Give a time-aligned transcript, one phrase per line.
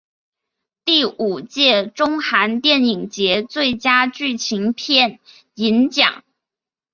[0.83, 5.19] 第五届中韩电影节最佳剧情片
[5.53, 6.23] 银奖。